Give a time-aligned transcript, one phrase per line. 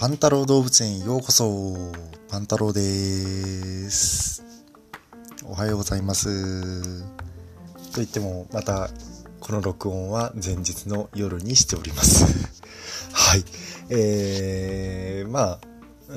[0.00, 1.76] パンタロウ動物園へようこそ。
[2.30, 2.80] パンタロウで
[3.90, 4.42] す。
[5.44, 7.02] おはようございます。
[7.92, 8.88] と言ってもまた
[9.40, 12.24] この録音は前日の夜にしております。
[13.12, 13.44] はい。
[13.90, 15.60] えー、まあ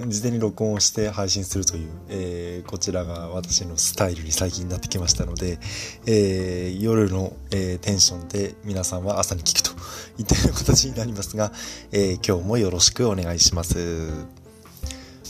[0.07, 5.59] 事前に録音をして配信するという、えー、こちらが私のスタイルに最近になってきましたので、
[6.05, 9.72] えー、夜の、えー、テンションで皆さんは朝に聞くと
[10.17, 11.51] いったような形になりますが、
[11.91, 14.09] え今日もよろしくお願いします。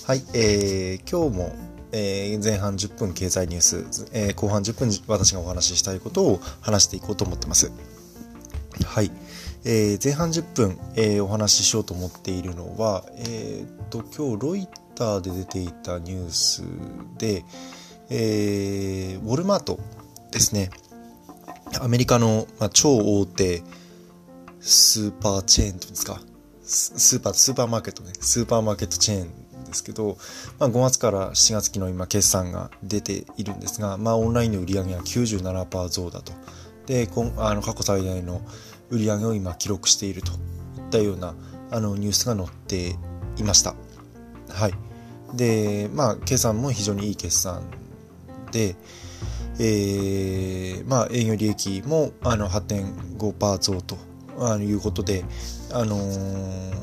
[0.05, 1.55] はい、え今日も
[1.95, 7.71] えー、前半10分経済ニュース、えー、後半10分私がお話ししたいことを話していこうと思ってます。
[8.83, 9.11] はい。
[9.65, 16.63] えー、前半10分、えー、お話ししようと思っているのは、えー、と今日ロイターで出ていたニュース
[17.17, 17.45] で、
[18.09, 19.79] えー、ウォルマート
[20.31, 20.69] ですね
[21.79, 23.63] アメリカの、まあ、超大手
[24.63, 26.21] スーパーチェーンというんですか？
[26.63, 30.17] スーパースーパーマーケットねスーパーマーケットチェーンですけど、
[30.59, 36.31] まあ、5月から7月期の今決算が出ているんですが、まあ、オンラインの売り上げは97%増だと
[36.85, 38.41] であの過去最大の
[38.89, 40.37] 売り上げを今記録しているといっ
[40.91, 41.35] たような
[41.71, 42.95] あのニュースが載って
[43.37, 43.73] いました。
[44.49, 44.73] はい。
[45.33, 47.63] で、まあ、計算も非常にいい決算
[48.51, 48.75] で、
[49.59, 53.97] えー、まあ、営業利益もあの8.5%増と
[54.39, 55.23] あいうことで、
[55.71, 56.75] あのー、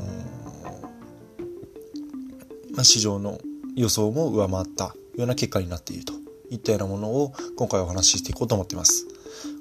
[2.72, 3.38] まあ、市場の
[3.76, 6.12] 予想も上回ったような結果になっていると
[6.50, 9.06] いったようなものを今回お話ししていこうと思っています。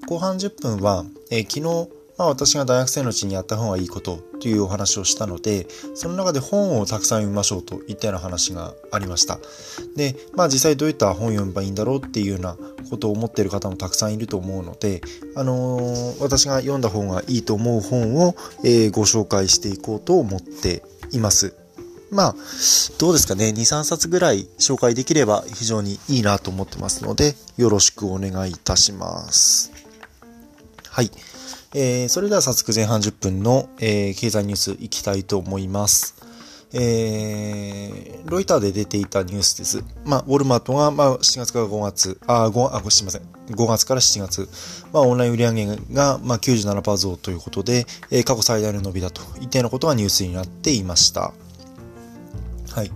[0.08, 9.40] 後半10分は、えー、昨日まあ、私が大学生のうちにやった方がいいことというお話をしたので、その中で本をたくさん読みましょうといったような話がありました。
[9.96, 12.58] で、まあ実際どういった本を読めばいいんだろうっていうような
[12.90, 15.02] ことを思っている方もたくさんいると思うので、
[15.36, 21.54] あのー、私が読んだ方がいいと思う本を、えー、ご紹介していこうと思っています。
[22.12, 22.36] まあ、
[22.98, 23.50] どうですかね。
[23.50, 29.72] 2、3冊ぐらい紹介できれば非常にいいなと思ってますので、よろしくお願いいたします。
[30.90, 31.12] はい。
[31.76, 36.16] えー、それでは早速前半10分の、えー、経済ニュースいきたいと思います。
[36.72, 39.84] えー、ロイターで出ていたニュースです。
[40.06, 43.22] まあ、ウォルマートが、まあ、7月から5月、あ、5、あ、すみません。
[43.50, 44.48] 5月から7月、
[44.94, 51.34] まあ、オンライン売上が、まあ、97%増ということで、えー、過去最大の伸びだといったようなことがニュースになっていました。
[52.72, 52.92] はい。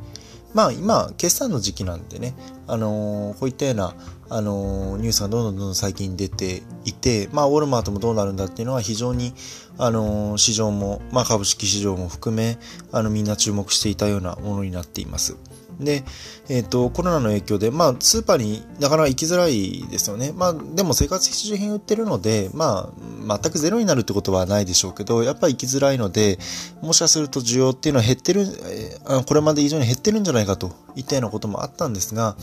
[0.53, 2.35] まあ、今、決算の時期なんでね、
[2.67, 3.95] あのー、こういったような、
[4.29, 9.34] あのニュースがどんどんどんどん最近出ていて、まあ、ウォルマートもどうなるんだっていうのは非常に、
[9.78, 12.57] あの市場も、まあ、株式市場も含め、
[12.91, 15.35] あの、みんな注目していたようなものになっています。
[15.79, 16.03] で、
[16.50, 20.31] えっ、ー、と、コロナの影響で、まあ、スーパーになかなか行きづらいですよね。
[20.33, 22.91] まあ、でも生活必需品売ってるので、ま
[23.28, 26.38] あ、全くゼロになるってことはないでしょうけど、やっぱり行きづらいので、
[26.81, 32.35] もしかすると需要っていうのは減ってる、えー、これまで以上に減ってるんじゃないかといったようなこともあったんですが、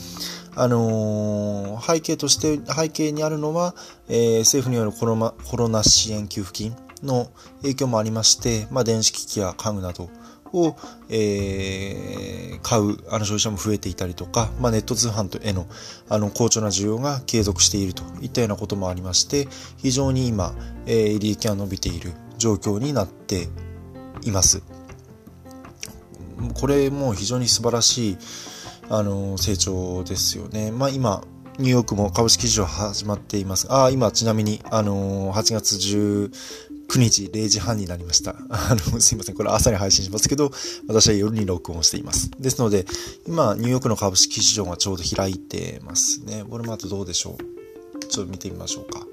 [0.57, 3.75] あのー、背景として、背景にあるのは、
[4.09, 7.31] えー、政府によるコロナコロナ支援給付金の
[7.63, 10.11] 影響もありまして、まあ、電子機器や家具など、
[10.53, 10.77] を、
[11.09, 15.67] えー、買うあの消費者も増えていたりとか、まあ、ネット通販への
[16.09, 20.55] あの好調な需要が継続しているといったようなこともありまして非常に今、
[20.87, 23.49] えー、利益が伸びている状況になって
[24.23, 24.63] います。
[26.55, 28.19] これも非常に素晴らしい
[28.91, 30.73] あの成長ですよね。
[30.73, 31.23] まあ、今
[31.59, 33.67] ニューヨークも株式市場始まっています。
[33.71, 38.35] ああ、今ちなみに、あのー、8月19日0時半になりました。
[38.51, 39.35] あの、すいません。
[39.37, 40.51] これ朝に配信しますけど、
[40.89, 42.31] 私は夜に録音しています。
[42.41, 42.87] ですので、
[43.29, 46.41] 今、ニューヨークの株式市場がちょうど開いてますね。
[46.49, 48.07] ウォルマートどうでしょう？
[48.07, 49.07] ちょっと見てみましょうか。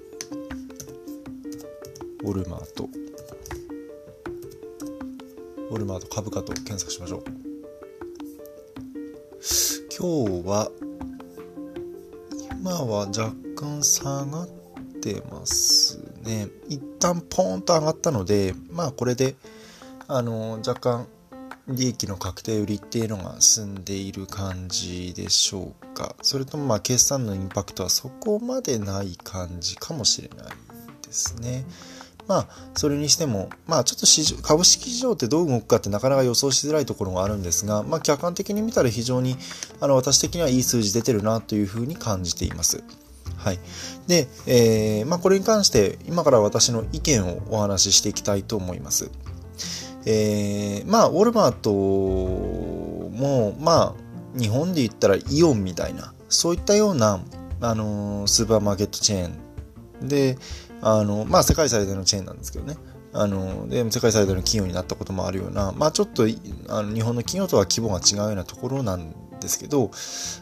[2.24, 2.90] ウォルマート。
[5.70, 7.47] ウォルマート株価と検索しましょう。
[10.00, 10.70] 今日は、
[12.52, 14.48] 今は若干下がっ
[15.02, 16.50] てますね。
[16.70, 19.34] 一旦ポーンと上がったので、まあこれで、
[20.08, 21.08] あの、若干
[21.68, 26.16] 利益の確定売りっていうのが進んでいる感じでしょうか。
[26.22, 30.48] それともまあ決算のインパクトはそこまでない感じかもしれない
[31.08, 31.66] ですね。
[32.28, 39.38] まあ、それにしても、まあ、ちょっと市場株式市場ってどう動くかってなかなか予想しづらいところがあるんですが、まあ、客観的に見たら非常に、
[39.80, 42.84] あの、私的にはいい数字出てるなというふうに感じています。
[43.38, 43.60] はい。
[44.08, 49.10] で、えー、まあ、これに関して今から私の意見をお話ししていきたいと思います。
[50.06, 57.20] えー、まあ、ウォルマートも、まあ、日本で言ったらイオンみたいな、そういったような、
[57.62, 59.28] あのー、スーパーマーケットチェー
[60.04, 60.38] ンで、
[60.82, 62.76] あの、まあ、世界最大のチェーンなんですけどね。
[63.14, 66.24] あの、で、世界最大の企業になったこともあるような、まあちょっと、
[66.70, 69.92] あの日本の企業とは規模が違うようなところなんですけど、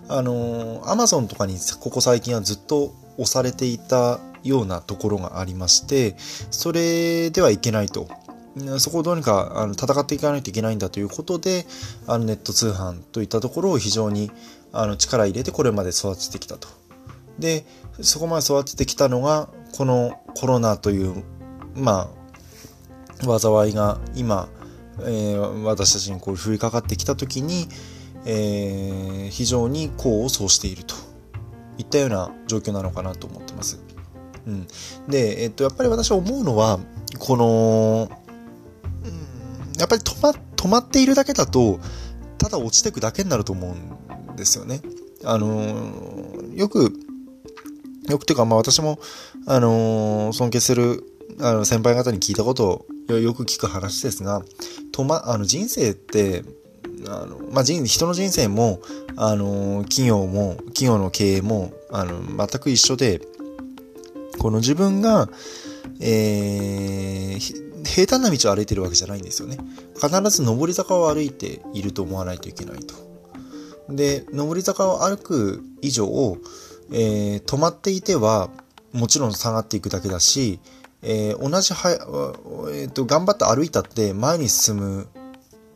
[0.07, 6.15] あの、アマゾンとかにここ最近はずっと押されていたようなところがありまして、
[6.51, 8.07] それではいけないと。
[8.79, 11.65] そこをどうにかあの戦っていかないといけないんだということで、
[12.07, 14.31] あのネット通販といったところを非常に
[14.71, 16.69] あの力入れてこれまで育ててきたと。
[17.37, 17.65] で、
[18.01, 21.23] そこまで育ててきたのが、このコロナという、
[21.75, 22.09] ま
[23.27, 24.47] あ、災いが今、
[25.01, 27.67] えー、私たちにこう降りかかってきた時に、
[28.25, 30.95] えー、非常に功を奏していると
[31.77, 33.79] いったような状況なのかなと思ってます。
[34.47, 34.67] うん、
[35.09, 36.79] で、えっと、やっぱり私は思うのは、
[37.19, 38.09] この、
[39.03, 41.79] うん、やっぱり止ま止まっているだけだと、
[42.37, 43.75] ただ落ちていくだけになると思
[44.29, 44.81] うんですよね。
[45.23, 45.75] あの
[46.53, 46.93] よく、
[48.07, 48.99] よくというか、まあ私も、
[49.47, 51.03] あの尊敬する
[51.39, 54.41] あの先輩方に聞いたことをよく聞く話ですが、
[54.91, 56.43] とま、あの人生って、
[57.07, 58.79] あの、まあ、人、人の人生も、
[59.15, 63.21] あの、企業も、企業の経営も、あの、全く一緒で、
[64.39, 65.29] この自分が、
[65.99, 69.57] えー、平坦な道を歩いてるわけじゃないんですよね。
[69.95, 72.95] 必ず上り坂を歩いていると思わないといけないと。
[73.89, 76.37] で、上り坂を歩く以上、
[76.91, 78.49] えー、止まっていては、
[78.95, 80.59] もちろん下がっていくだけだし、
[81.01, 81.89] えー、同じは、
[82.71, 85.07] えーと、頑張って歩いたって前に進む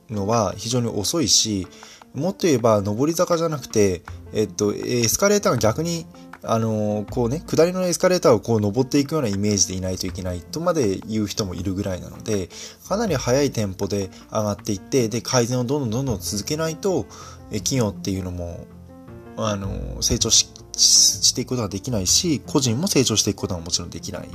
[0.09, 1.67] のは非常に遅いし、
[2.13, 4.01] もっと言えば上り坂じゃなくて、
[4.33, 6.07] えっと、エスカレーターが逆に
[6.41, 12.49] あのこうね、下りのエスカレーターをこう登っていくようなイメージでいないといけないとまで言う人もいるぐらいなので、
[12.87, 17.05] かなり速いテンポで上がっていって、で、改善をどんどんどんどん続けないと、
[17.51, 18.65] 企業っていうのも、
[19.35, 24.29] あの、成長ししていくことができないし、個人も成長していくことはもちろんできない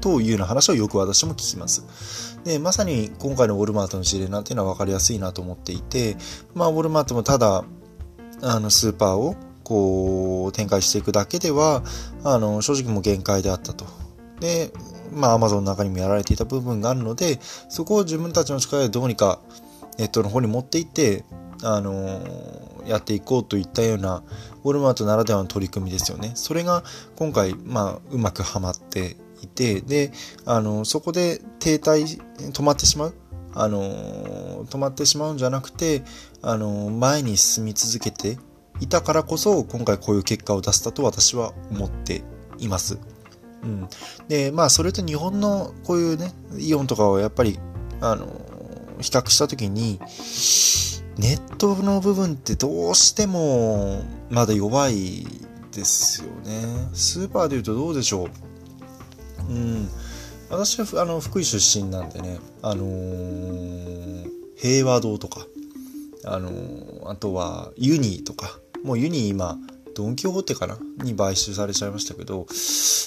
[0.00, 2.38] というような話をよく私も聞きます。
[2.44, 6.16] で、まさに今回のウォルマートの事例なんていうのは分かりやすいなと思っていて、
[6.54, 7.64] まあ、ウォルマートもただ、
[8.42, 9.36] あの、スーパーを
[9.66, 11.82] こう展開していくだけでは
[12.22, 13.84] あの正直もう限界であったと。
[14.38, 14.70] で
[15.12, 19.40] まあ Amazon の中にもやられていた部分があるのでそこを自分たちの力でどうにか
[19.98, 21.24] ネットの方に持っていって
[21.62, 22.20] あの
[22.86, 24.22] やっていこうといったような
[24.64, 26.32] ウォルマートならではの取り組みですよね。
[26.34, 26.84] それが
[27.16, 30.12] 今回、まあ、うまくはまっていて、で、
[30.44, 32.20] あの、そこで停滞、
[32.52, 33.14] 止まってしまう
[33.54, 36.02] あの、止まってしまうんじゃなくて、
[36.42, 38.38] あの、前に進み続けて
[38.80, 42.22] いたからこそ今回こういう結果を出したと私は思って
[42.58, 42.98] います。
[43.62, 43.88] うん、
[44.28, 47.58] でまあそれと日本のこういうねイオンとかをやっぱり
[48.00, 48.26] あの
[49.00, 49.98] 比較した時に
[51.16, 55.26] ネットの部分ってどうしてもまだ弱い
[55.72, 56.88] ですよね。
[56.92, 58.26] スーパーでいうとどうでしょ
[59.48, 59.52] う。
[59.52, 59.88] うん。
[60.50, 65.46] 私はあの福井出身なんでね、あのー、平和堂とか、
[66.24, 69.58] あのー、あとはユニーとか、もうユニー今、
[69.94, 70.78] ドン・キホーテかな？
[71.02, 72.46] に買収されちゃいましたけど、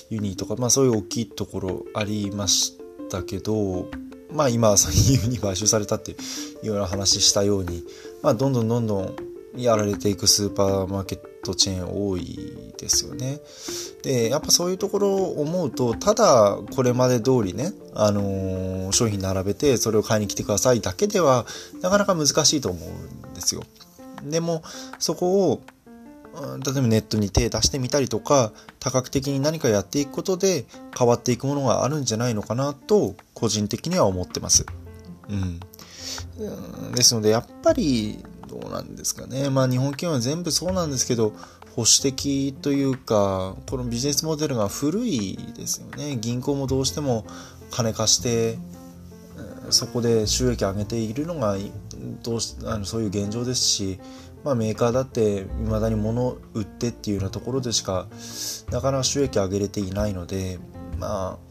[0.09, 2.77] ユニとか、まあそういう大きいところありまし
[3.09, 3.87] たけど、
[4.31, 4.75] まあ今、
[5.23, 6.15] ユニ買収されたってい
[6.63, 7.83] うような話したように、
[8.21, 9.15] まあどんどんどんどん
[9.55, 13.39] やられていくスーパーマーケットチェーン多いですよね。
[14.03, 21.45] で、やっぱそういうところを思うと、ただこれまで通りね、あのー、商品並べてそれを買いに来てくださいだけでは、
[21.81, 22.89] なかなか難しいと思う
[23.29, 23.63] んですよ。
[24.23, 24.63] でも
[24.99, 25.61] そこを
[26.63, 30.65] 例えばネットに手出してみたりとか多角的に何かやっていくことで
[30.97, 34.65] 変わっていくものがあるんじゃないのかなと個人的には思ってます。
[35.29, 35.59] うん、
[36.93, 39.49] ですのでやっぱりどうなんですかね。
[39.49, 41.33] まあ日本企業は全部そうなんですけど
[41.75, 46.17] 保守的というかこのビジネスモデルが古いですよね。
[46.17, 47.25] 銀行もどうしても
[47.69, 48.57] 金貸して
[49.69, 51.57] そこで収益上げているのが
[52.23, 53.99] どうしあのそういう現状ですし、
[54.43, 58.07] まあ、メーカーだって未だに物を売ってっていうようなところでしか
[58.71, 60.59] なかなか収益上げれていないので
[60.97, 61.49] まあ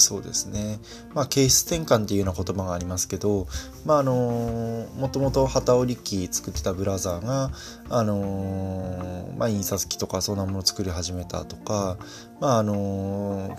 [0.00, 0.80] そうですね。
[1.14, 3.46] まあ形質転換っていうような言葉がありますけど
[3.84, 7.50] まああのもともと旗織り機作ってたブラザーが
[7.90, 11.96] あのまあ印刷機とかそんなものを作り始めたとか
[12.40, 13.54] まああの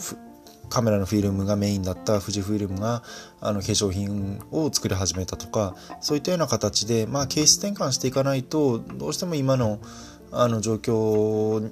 [0.69, 3.03] カメラのフィルムがメインだった富士フイルムが
[3.41, 9.79] あの化粧品を作り始めたとかそういったような形で、まあ、形質転換していかないとどうしても今の
[10.31, 11.71] あの状況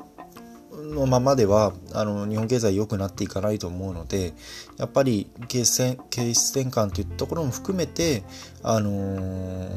[0.83, 4.33] のままではあの日本経済良くなっていかないと思うので
[4.77, 8.23] やっぱり形質形質転換というところも含めて、
[8.63, 9.69] あのー、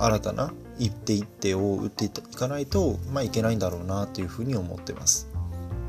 [0.00, 5.31] 新たな一手一手を打っていかないと、まあ、いけないんだろうなというふうに思ってます。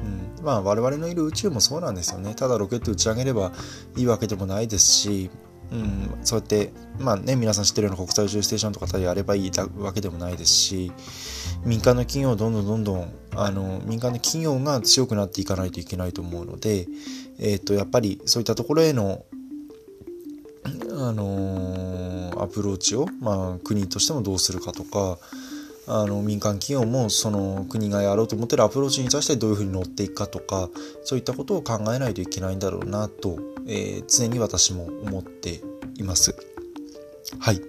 [0.03, 2.35] うんまあ我々のいる宇宙もそうなんですよね。
[2.35, 3.53] ただロケット打ち上げれば
[3.95, 5.31] いいわけでもないですし、
[5.71, 10.91] うん、そうやって、まあね、皆さん知ってるような国際宇宙ステーションとかでやればいいわけでもないですし、
[11.65, 16.87] 民間の企業をどんどんどんどん、あの、民間の企業が強くなっていかないといけないと思うので、
[17.39, 19.25] えっ、と、やっぱりそういったところへの、
[20.65, 25.17] あのー、アプローチを、まあ、国としてもどうするかとか、
[25.87, 30.69] あの民間企業もその国がやろうと思ってるアプローチに対してどういうふうに乗っていくかとか
[31.03, 33.37] そういったことを考えないといけないんだろうなと、
[33.67, 35.61] えー、常に私も思って
[35.95, 36.35] います。
[37.39, 37.61] はい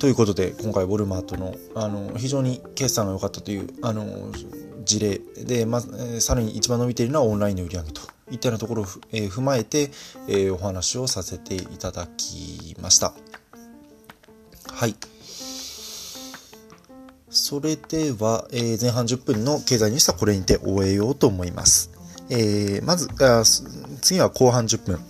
[0.00, 4.32] ということで今回ウォルマートのあの非常に決算が良かったというあの
[4.82, 5.80] 事例で、まあ、
[6.20, 8.00] さらに一番伸びているのはオンラインの売り上げと
[8.30, 9.90] いったようなところを、えー、踏まえて、
[10.26, 13.12] えー、お話をさせていただきました。
[14.72, 14.94] はい。
[17.30, 21.90] それでは、え、前半10分の経済ニュースはこれにて終えようと思います。
[22.28, 23.44] えー、まずあ、
[24.00, 25.00] 次は後半10分。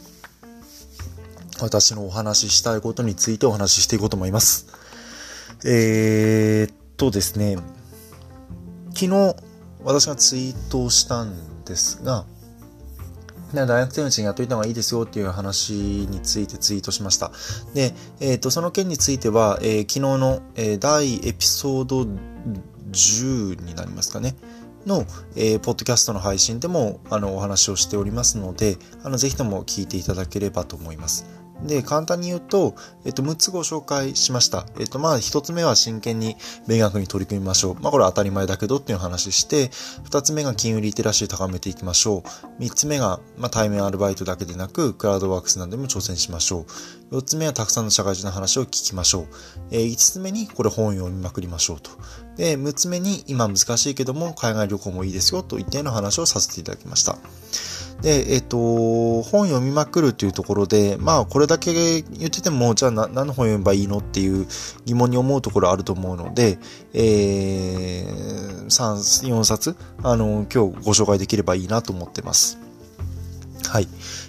[1.62, 4.66] 私のお話ししたいことについてお話ししていこうと思います。
[5.64, 7.56] えー、っとですね、
[8.94, 9.36] 昨日
[9.82, 12.26] 私がツイートをしたんですが、
[13.52, 17.32] 大学生のうちにやっといた方がいいですよっていう話についてツイートしました。
[17.74, 22.06] で、えっ、ー、と、その件については、えー、昨日の、えー、第エピソード
[22.90, 24.36] 10になりますかね。
[24.86, 25.04] の、
[25.36, 31.26] えー、ポッドキャストの配信でもあのお話をしておりますので、あのぜひとも聞いていただければと思います。
[31.64, 32.74] で、簡単に言うと、
[33.04, 34.66] えっと、6つご紹介しました。
[34.78, 36.36] えっと、まあ、1つ目は真剣に
[36.66, 37.74] 勉学に取り組みましょう。
[37.80, 39.68] まあ、これは当たり前だけどっていう話して、
[40.08, 42.22] 2つ目が金融リテラシー高めていきましょ
[42.58, 42.62] う。
[42.62, 46.66] 3つ目が、まあ、対面アルバイトだけでなく、クラウドワークスなどでも挑戦しましょ
[47.10, 47.16] う。
[47.16, 49.26] 4つ目はたくさんの社会人の話を聞きましょう。
[49.70, 51.90] えー、5つ目に、これ本読みまくりましょうと。
[52.36, 57.18] で、6つ目に、今難しいけども、海外旅行もいいですよといったような話をさせていただきました。
[58.02, 64.46] で、えっ、と、本読みまくるっていうところで、まあ、これだけ言ってても、じゃあ何の本読めばいいのっていう
[64.86, 66.58] 疑問に思うところあると思うので、
[66.94, 72.58] えー、3、4冊、あの、今日ご紹介できればいいなと思ってます。
[73.68, 73.88] はい。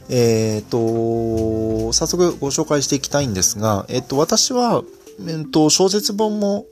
[0.09, 4.83] えっ、と、早速ご紹介していきたいんですが、えっ、と、私は、
[5.27, 6.65] えっ、と、小説本も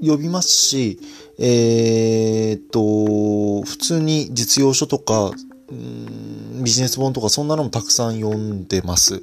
[0.00, 0.98] 読みますし、
[1.38, 5.30] えっ、と、普通に実用書とか、
[5.70, 9.22] ビジネス本とかそんなのもたくさん読んでます。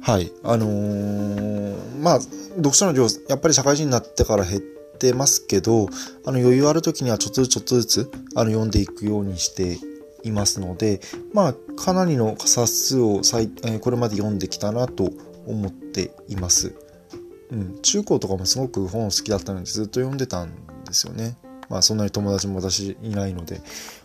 [0.00, 0.32] はい。
[0.42, 5.88] あのー、まあ、読書の量、やっぱり社会人になってから減ってますけど、
[6.24, 9.78] あの余裕ある時にはちょっとずつちょっとずつあの読んでいくようにして
[10.22, 11.00] いますので、
[11.32, 15.10] まあ、かなりの冊数を最、え、これまで読んできたなと
[15.46, 16.74] 思っています。
[17.50, 17.78] うん。
[17.82, 20.50] 中高とかもすごく本好きだったのでずっと読んでたん
[20.86, 21.36] ですよね。
[21.68, 23.60] まあそんなに友達も私いないので、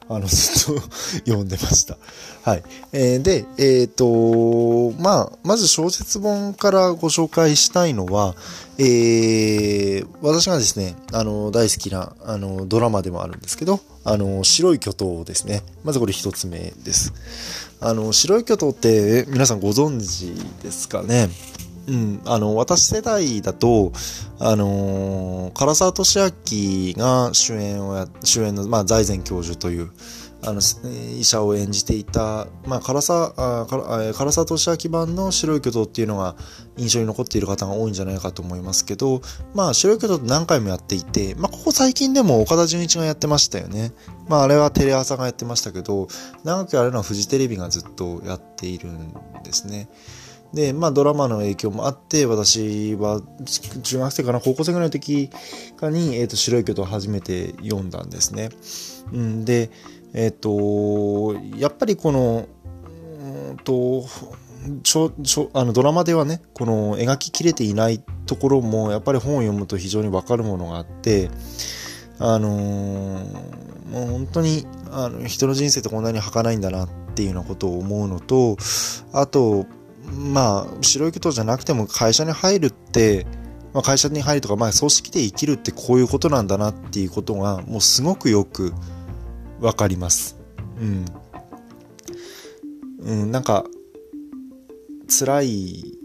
[0.10, 0.82] あの、ずっと
[1.30, 1.98] 読んでました。
[2.42, 2.64] はい。
[2.92, 8.36] えー、で、えっ、ー、と、まあ、まず小説本からご紹介したいのは、
[8.80, 15.62] えー、私がですね、あの、大好きな、あの、ドラマでもあるんですけど、あの、白い巨頭ですね。
[15.84, 17.14] まずこれ一つ目です。
[17.80, 21.30] あの、白い巨頭って皆さんご存知ですかね？
[21.88, 23.92] うん、あの、私世代だと、
[24.40, 29.92] あのー、唐沢俊明が主演をや、主演の、まあ、財前教授という、
[30.42, 30.62] あの、
[31.20, 36.36] 医者を演じていた、まあ、唐沢、あ唐沢俊明版の白い巨頭っていうのが
[36.78, 39.22] 印象に残っている方が多いんじゃないかと思いますけど、
[39.54, 43.92] まあ、白い巨頭って何回もやっていて、まあ、ここ最近でも岡田准一がやってましたよね。
[44.30, 46.08] まあ、あれはテレ朝がやってましたけど、
[46.46, 49.90] 長くやるのはフジテレビがずっとやっているんですね。
[50.54, 53.22] で、まあドラマの影響もあって、私は
[53.84, 55.30] 中学生かな、高校生ぐらいの時
[55.78, 58.50] かに、えっ、ー、と、白い巨頭を初めて読んだんですね。
[59.14, 59.70] うん、で、
[60.14, 62.48] えっ、ー、と、やっぱりこの、
[63.50, 64.06] うんと、
[64.84, 71.30] ちょちょあのドラマではねこの描ききれていないところもやっぱり本を読むと非常に分かるものがあって
[72.20, 78.58] あのー、もう本当にあの人の人生ってこんなに儚いんだなっていうようなことを思うのと
[79.14, 79.66] あと
[80.14, 83.26] まあ、白い巨頭じゃなくても会社に入るって、
[83.74, 88.74] まあ、会社に入るとか、まあ、組織で生きるってこういうことなんだなっていうことが、もうすごくよく
[89.60, 90.38] わかります。
[90.80, 91.06] うん。
[93.02, 93.66] うん、なんか、
[95.08, 95.98] 辛い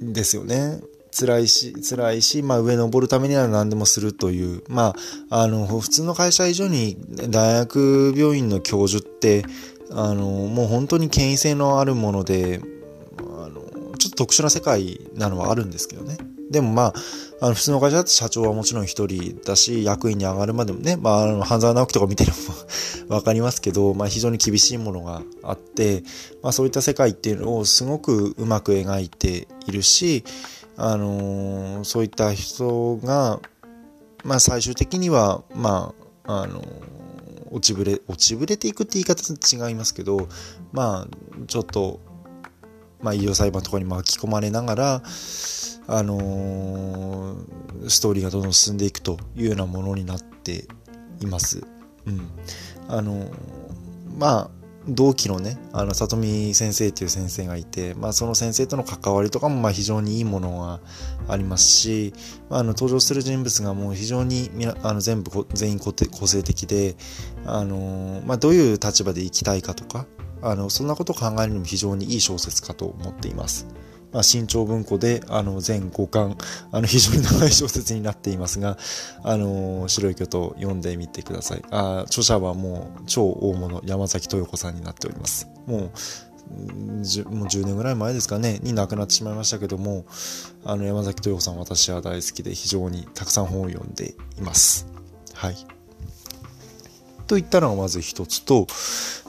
[0.00, 0.80] ですよね。
[1.12, 4.94] 辛いし、辛いし、まあ上登るためには何でもするという、ま
[5.30, 6.96] あ、あの、普通の会社以上に
[7.28, 9.44] 大学病院の教授って、
[9.90, 12.60] あの、もう本当に権威性のあるもので、
[14.00, 16.16] ちょっと特殊な世界なのはあるんですけどね。
[16.50, 16.94] でもまあ、
[17.42, 22.32] あの普通の会社だと社長はもちろん一人だし、役員に上がるまでもね、まあ、あの、半沢直樹とか見てれ
[23.08, 26.02] ばわかりますけど、まあ非常に厳しいものがあって、
[26.42, 30.24] まあそういった世界っていうのをすごくうまく描いているし、
[30.76, 33.38] あのー、そういった人が、
[34.24, 37.00] まあ最終的には、まあ、あのー、
[37.52, 40.28] 落ちぶれ、落ちぶれていくって言い方と違いますけど、
[40.72, 42.00] まあ、ちょっと、
[43.02, 45.02] まあ、医療裁判とかに巻き込まれながら、
[45.86, 50.66] あのー、ストーリーがどんどん進んでいくというようなものになって
[51.20, 51.64] います。
[52.06, 52.28] うん。
[52.88, 53.30] あのー、
[54.18, 54.50] まあ、
[54.88, 60.80] 同期のね、あの、里見先生という先生がいて、まあ、その先生との関わりとかも、まあ、非常にいいものが
[61.28, 62.14] ありますし、
[62.48, 64.50] まあ、あの、登場する人物がもう非常に、
[64.82, 65.92] あの、全部、全員個
[66.26, 66.96] 性的で、
[67.44, 70.06] あの、まあ、どういう立場で生きたいかとか、
[70.42, 73.66] あの、そんなことを考えるのも非常にいい小説かと思っています。
[74.12, 76.36] まあ、新潮文庫で、あの、全5巻、
[76.72, 78.76] あの、非常に長い小説になっていますが、
[79.22, 81.62] あの、白い巨頭読んでみてください。
[81.70, 85.48] あ著者はもう超大物、山崎豊子さんになっております。
[85.66, 85.90] もう、もう
[87.46, 90.04] 10年ぐらい前ですかね、に亡くなってしまいましたけども、
[90.64, 94.86] あの、山崎豊子さん私は大好きで非常にたくさん本を読んでいます。
[95.34, 95.79] はい。
[97.30, 98.66] といったのがまず一つと、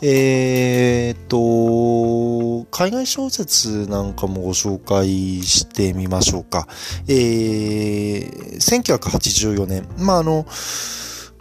[0.01, 6.67] えー、と、海外小説なんかもご紹介してみましょうか。
[7.07, 10.47] えー、1984年、まあ、あの、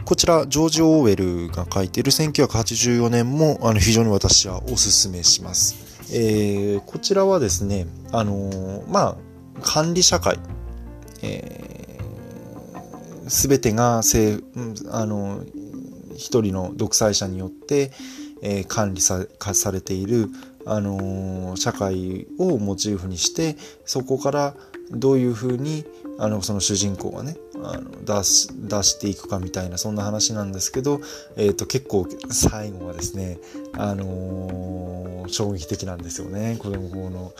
[0.04, 5.76] こちら、ジョージ・オーウェルが書いている1984年も、あの、非常に私はおすすめします。
[6.12, 10.38] えー、こちらはですね、あのまあ、管理社会、
[11.22, 14.40] えー、全てがせ
[14.90, 15.42] あの
[16.20, 17.90] 一人の独裁者によって、
[18.42, 19.26] えー、管理さ
[19.72, 20.28] れている、
[20.66, 24.54] あのー、社会をモチーフにしてそこから
[24.90, 25.84] どういうふうに
[26.18, 31.00] あのその主人公がねあの出し出していくかみたいなそんな話なんですけど、
[31.36, 33.38] えーと、結構最後はですね、
[33.72, 37.32] あのー、衝撃的なんですよね子供法の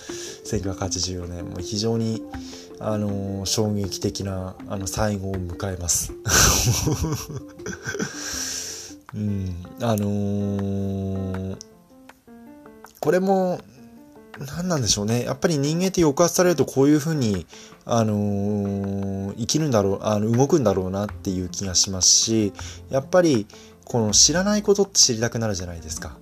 [0.45, 2.23] 1984年も非常に、
[2.79, 6.12] あのー、衝撃的なあの最後を迎えます。
[9.14, 11.57] うん、あのー、
[13.01, 13.61] これも、
[14.57, 15.25] 何なんでしょうね。
[15.25, 17.46] やっぱり人間って抑圧されるとこういうふうに、
[17.85, 22.53] あのー、生きるんだろう、あの、動くんだろうなっていう気がしますし、
[22.88, 23.46] やっぱり、
[23.85, 26.16] この知らないことって知りたくなるじゃないですか。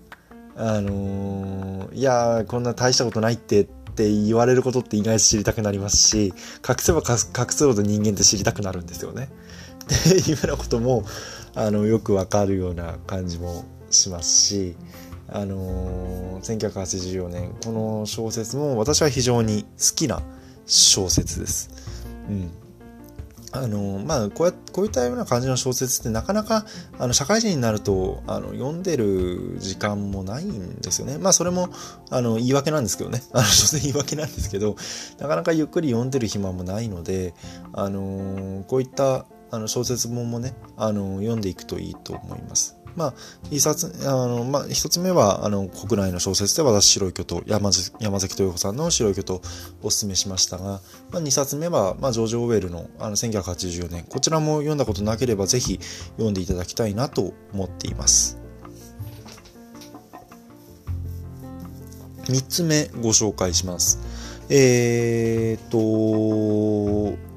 [0.57, 6.33] あのー、いやこんな大したことないってって言われることって意外と知りたくなりますし、
[6.69, 7.17] 隠せば隠
[7.51, 9.29] すほど人間って知りたくなるんですよね。
[9.85, 11.05] っていうようなことも、
[11.55, 14.77] あのよくわかるような感じもしますし、
[15.29, 20.23] あのー、1984年この小説も私は非常に好きな
[20.67, 21.71] 小説です。
[22.29, 22.51] うん
[23.51, 26.67] あのまあこうやこういったような感じの小説ってなかなか
[26.99, 31.17] あの社会人になるとあの読んでる時間もないんですよね。
[31.19, 31.71] まあそれも
[32.11, 33.23] あの言い訳なんですけどね。
[33.33, 34.77] あの所詮言い訳なんですけど
[35.19, 37.35] なかなかゆっくり読んでる暇もないので
[37.73, 42.79] あのこういったあの小説本もね、あの、読んでいくといいと思います。
[42.97, 43.15] まあ、
[43.51, 49.41] 一冊、あの、まあ、一つ目は、あの、国内の小説で私、白い巨頭、山崎豊子さんの白い巨頭を
[49.85, 50.81] お勧めしましたが、
[51.13, 55.79] まあ、二冊目は、まあ、ジョージ・オーウェルの、あの、1984年、こちらも読んだことなければ、ぜひ
[56.17, 58.39] 読んでいただきたいなと思っています。
[62.29, 64.01] 三つ目ご紹介します。
[64.51, 67.28] えー、っと、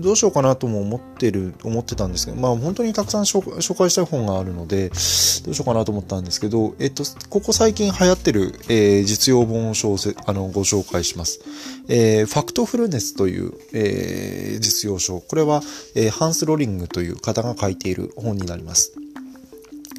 [0.00, 11.40] どうしようかなとも思ってる、思ってたんですけど、まあ本当にたくさん紹介したい本があるので、どうしようかなと思ったんですけど、えっと、ここ最近流行ってる、えー、実用本を小説、あの、ご紹介します。
[11.88, 15.20] えー、ファクトフルネスという、えー、実用書。
[15.20, 15.62] これは、
[15.94, 18.92] えー、ハンス・ロリングという方が書いている本になります。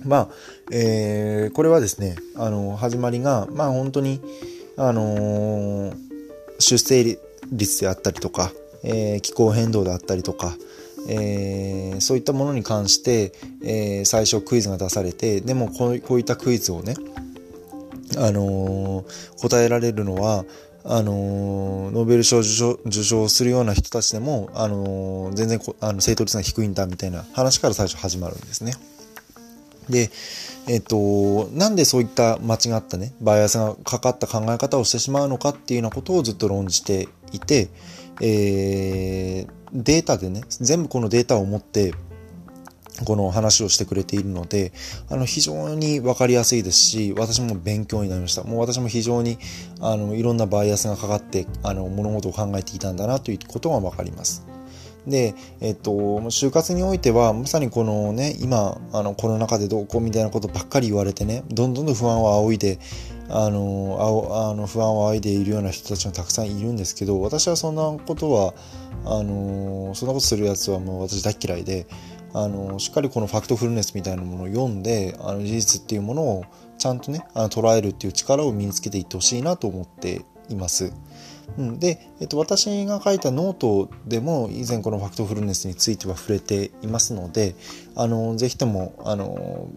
[0.05, 0.29] まあ、
[0.71, 4.19] えー、これはですね、あの、始まりが、まあ本当に、
[4.75, 5.95] あのー、
[6.59, 7.17] 出生
[7.51, 8.51] 率であったりとか、
[8.83, 10.55] えー、気候変動であったりとか、
[11.07, 16.95] えー、そういったものに関して、えー、最初クイズが出されてでもこうこういったクイズをね、
[18.17, 20.45] あのー、答えられるのは
[20.85, 28.73] あのノーベル賞受賞受賞するような人たちでも、あの全然あの正答率が低いんだみたいな話から最初始まるんですね。
[29.89, 30.11] で、
[30.67, 37.69] えっ、と、なんでそういった間違ったね、バイアスがかかった考え方をしてしまうのかっていうようなことをずっと論じていて、
[38.21, 41.93] えー、データでね、全部このデータを持って、
[43.05, 44.71] この話をしてくれているので、
[45.09, 48.43] あの、非常にわかりやすいですし、私も勉強になりました。
[48.43, 49.39] もう私も非常に、
[49.81, 54.45] あの、いろんなバイアスがかかって、あの、物事を考えていたんだなということがわかります。
[55.07, 62.79] で、えっと、就活においては、まさにこのね、今、あの、コロナ禍でどうこうみたいなことばっかり言われてね、どんどんどん不安を仰いで、
[63.35, 63.97] あの、
[64.51, 68.53] あの不安を煽いでいるような人たちがたくさんいるんですけど、私はそんなことは、
[69.05, 71.87] あの、そんなことするやつはもう私大嫌いで、
[72.35, 76.45] あのしっかりこのファクトフルネスみたいなものを読んであの事実っていうものを
[76.79, 80.93] ちゃんとねあの捉えるっていう力を身につけていってほしいなと思っています。
[81.57, 87.55] うん、で、えっと、私が書いたノートでも以前このファクトフルネスについては触れていますので
[87.95, 89.67] あのぜひともあの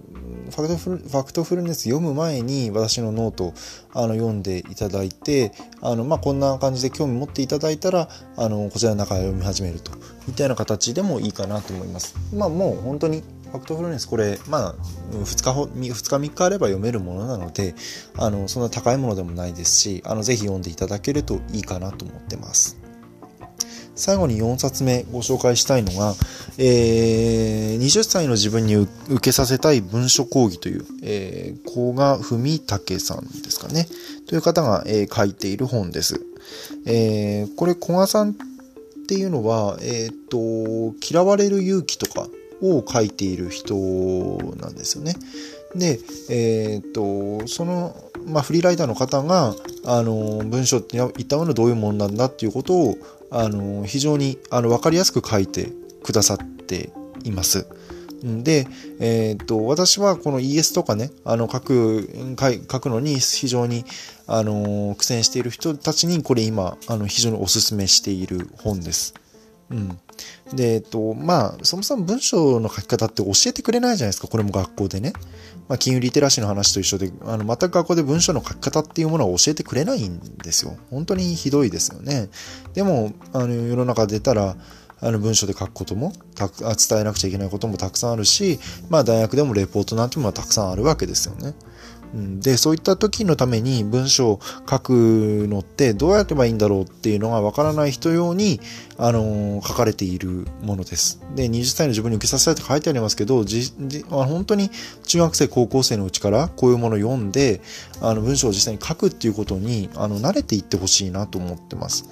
[0.51, 3.53] ファクトフルファクトフルネス読む前に私のノート
[3.93, 9.93] あの読んでいただいてあの、まあ、こんな感じで興味持っていただいたらあのこちらの中で読み始めると
[10.27, 12.17] みたいな形でもいいかなと思います。
[12.35, 14.75] まあ、もう本当にファクトフルネスこれまあ
[15.13, 17.75] 2日 ,2 日3日あれば読めるものなので
[18.17, 22.86] あのそんな高いものでもないですしあのぜひ読んでいただけるといいかなと思ってます。
[23.97, 26.15] 最後に4冊目ご紹介したいのが、
[26.59, 33.89] えー、20歳の自分に受けさせたい文書講義という、えー、古賀文武さんですかね。
[34.29, 36.21] という方が、えー、書いている本です。
[36.87, 38.35] えー、これ古賀さんっ
[39.09, 42.29] ていうのは、え、ー、と、嫌われる勇気とか
[42.61, 43.75] を書いている人
[44.57, 45.15] なんですよね。
[45.77, 47.95] で、えっ、ー、と、その、
[48.27, 49.55] まあ、フリーライターの方が、
[49.85, 52.97] あの、文章っていったものはどういうものなんだっていうことを、
[53.31, 55.71] あの、非常に、あの、わかりやすく書いて
[56.03, 56.91] くださって
[57.25, 57.67] います。
[58.23, 58.67] で、
[58.99, 62.09] えっ、ー、と、私はこの ES とかね、あの、書く、
[62.71, 63.85] 書くのに非常に、
[64.27, 69.15] あの、苦戦している人たちにこれ今、あの、非常にお勧めしている本です。
[69.71, 69.99] うん。
[70.55, 75.13] で、えっと、まあ、そもそも文章の書き方って教えてくれないじゃないですか、これも学校でね。
[75.69, 80.77] まあ、金融リテラシーの話と一緒で、あの、全く学校で文章の書き方っていうものは教えてくれないんですよ。
[80.91, 82.29] 本当にひどいですよね。
[82.75, 84.57] でも、あの、世の中出たら、
[84.99, 91.55] あの文章で書くこともたく伝えなくちゃいけないこともたくさんあるし、まあ大学でもレポートなんていうのはたくさんあるわけですよね。
[92.15, 98.61] で、そういった時のために文章を書くのってどうやってばいいんだろうっていうのがわからない人用に、
[98.99, 101.21] あのー、書かれているものです。
[101.35, 104.71] で、20歳の自分に受けさせたいって書いてありますけど、じじ本当に
[105.05, 107.61] 中学生、高校生のうちからこういうものを読んで、
[108.01, 112.09] あの文章を実際に書くっていうことに、あの、慣れていってほしいなと思ってます。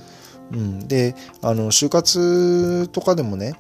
[0.53, 0.89] うん。
[0.89, 3.55] で、あの、就活とかでもね、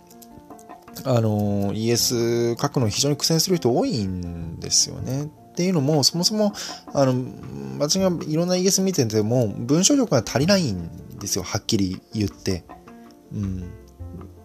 [1.05, 5.29] あの、ES 書くの非常に苦戦する人多いんですよね。
[5.54, 6.52] っていうのも、そもそも、
[6.92, 7.14] あの、
[7.78, 10.90] 私がいろんな ES 見てても、文章力が足りないん
[11.20, 12.64] ですよ、はっきり言って。
[13.32, 13.70] うん。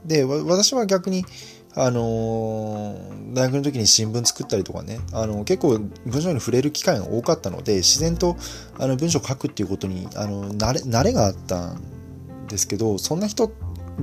[0.06, 1.26] で、私は逆に、
[1.74, 8.38] あのー、大学の時に新聞作ったりとかね、あの結構文章に触れる機会が多かったので、自然と
[8.78, 13.52] あの文章を書くっていうことにあの慣れ慣れがあったんですけど、そんな人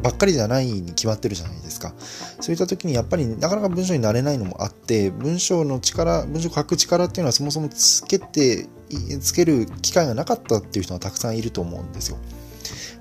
[0.03, 1.95] ばっかりじゃないに決まってるじゃないですか。
[2.41, 8.67] そういった時にやっぱりなかなか文章になれないのもあって、文章の力、文章書く力っていうのはそもそもつけて、
[9.21, 12.19] つける機会がなかったっていう人がたくさんいると思うんですよ。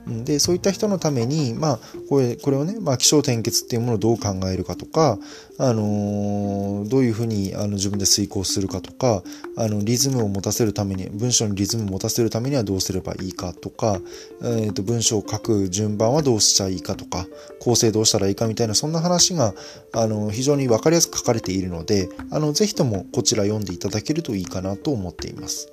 [0.07, 5.17] で、そういった人のために、まあ、これ、これをね、まあ、気象転結っていうものをどう考えるかとか、
[5.57, 9.23] あのー、どういうふうにあの自分で遂行するかとか、
[9.57, 14.01] あの、リズムを持たせるために、文章にリズムを持たせるためにはどうすればいいかとか、
[14.41, 17.25] えっ、ー、と、文章を書く順番はどうしちゃいいかとか、
[17.59, 19.53] 構成どうしたらいいかみたいな、そんな話が、
[19.93, 25.69] あの、非常にわかりやすく書かれているので、あの、ぜひともこちら読んでいただけるといいかなと思っています。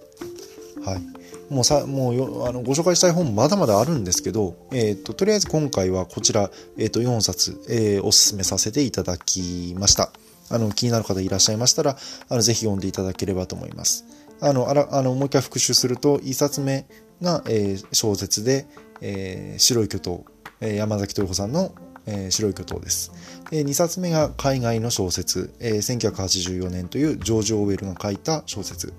[0.84, 1.21] はい。
[1.52, 10.10] もうさ、もうあのご紹介したい本まだまだあるんですけど、えっ、ー、と、とりあえず今回はこちら、えっ、ー、と、4冊、えー、おすすめさせていただきました。
[10.48, 11.98] あの、気になる方いらっしゃいましたら、
[12.30, 14.06] あの、ぜひ読んでいただければと思います。
[14.40, 16.86] あの、あら、あの、もう一回復習すると、1冊目
[17.20, 18.66] が、えー、小説で、
[19.02, 20.24] えー、白い巨頭、
[20.62, 21.74] えー、山崎豊子さんの、
[22.06, 23.12] えー、白い巨頭です。
[23.50, 28.94] えー、2冊目が海外の小説、えー、1984年というジョージ・オーウェルが書いた小説。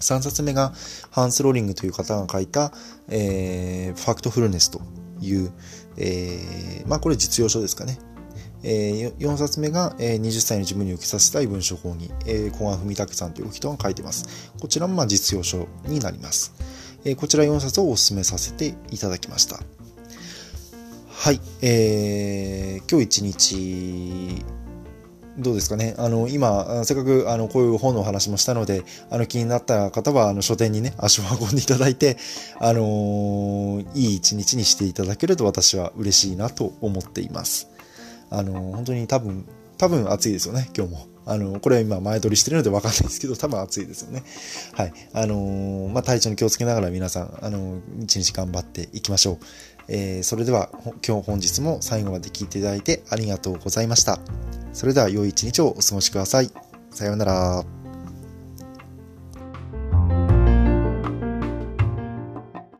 [0.00, 0.72] 3冊目が
[1.10, 2.72] ハンス・ローリングという方が書いた、
[3.08, 4.80] えー、ファクトフルネスと
[5.20, 5.52] いう、
[5.96, 7.98] えー、まあこれ実用書ですかね。
[8.62, 14.52] えー、4冊目が、えー、20歳の自分に受けさせたい文章講義、えー、小川文武さんという人が書いてます。
[14.60, 16.52] こちらもまあ実用書になります。
[17.04, 19.60] えー、こちら4冊をお勧めさせていただきました。
[21.08, 24.44] はい、えー、今日一日
[25.40, 25.94] どうですかね。
[25.98, 32.16] あの、今、せっかく、あの、こういう本のお話もしたので、あの、気になった方は、あの、書店にね、足を運んでいただいて、
[32.58, 37.68] あのー、いい一日にしていただけると私は嬉しいなと思っています。
[38.30, 39.46] あのー、本当に多分、
[39.78, 41.06] 多分暑いですよね、今日も。
[41.26, 44.24] あの、これは今前撮りしてるのでわかんないですけど、多分暑いですよね。
[44.74, 44.92] はい。
[45.12, 49.38] あのー、まあ、体調に気をつけながら皆さん、あのー、一日頑張っていきましょう。
[49.90, 50.70] えー、それでは、
[51.06, 54.20] 今日本日も最後まで聞いていただいてありがとうございました。
[54.72, 56.50] それでは良い一日をお過ごしください。
[56.90, 57.79] さようなら。